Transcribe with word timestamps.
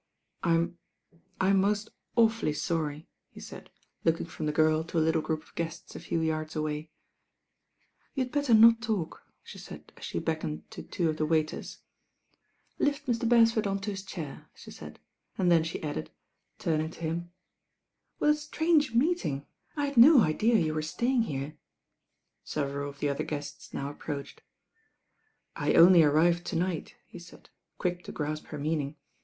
"I'm— 0.41 0.79
I'm 1.39 1.61
most 1.61 1.91
awfully 2.15 2.53
sorry," 2.53 3.07
he 3.29 3.39
taid, 3.39 3.69
looking 4.03 4.25
from 4.25 4.47
the 4.47 4.53
^rl 4.53 4.87
to 4.87 4.97
a 4.97 4.99
little 4.99 5.21
group 5.21 5.43
of 5.43 5.53
guettt 5.53 5.95
a 5.95 5.99
few 5.99 6.19
yardt 6.21 6.55
away. 6.55 6.89
"You 8.15 8.23
had 8.23 8.31
better 8.31 8.55
not 8.55 8.81
talk," 8.81 9.21
the 9.43 9.59
taid 9.59 9.89
at 9.91 9.95
the 9.97 10.19
bedc 10.21 10.43
oned 10.43 10.63
to 10.71 10.81
two 10.81 11.07
of 11.07 11.17
the 11.17 11.25
waitert. 11.27 11.77
"Lift 12.79 13.05
Mr. 13.05 13.29
Beretford 13.29 13.67
on 13.69 13.77
to 13.81 13.91
hit 13.91 14.07
chair," 14.07 14.49
the 14.65 14.71
taid; 14.71 14.95
then 15.37 15.49
the 15.61 15.83
added, 15.83 16.09
turning 16.57 16.89
THE 16.89 16.97
MEETINO 16.99 17.29
WITH 18.17 18.19
THE 18.19 18.25
RAIN 18.25 18.25
OIBL 18.25 18.25
151 18.25 18.25
to 18.25 18.25
him, 18.25 18.25
"What 18.25 18.29
a 18.31 18.33
strange 18.33 18.93
meeting. 18.95 19.45
I 19.77 19.85
had 19.85 19.97
no 19.97 20.21
idea 20.21 20.55
you 20.55 20.73
were 20.73 20.81
staying 20.81 21.23
here.'* 21.29 21.57
Several 22.43 22.89
of 22.89 22.97
the 22.97 23.05
ot^ier 23.05 23.27
guettt 23.27 23.71
now 23.71 23.91
approadied. 23.93 24.39
"I 25.55 25.75
only 25.75 26.01
arrived 26.01 26.47
to 26.47 26.55
night," 26.55 26.95
he 27.05 27.19
said, 27.19 27.51
quick 27.77 28.03
to 28.05 28.11
graip 28.11 28.45
her 28.47 28.57
meaning. 28.57 28.95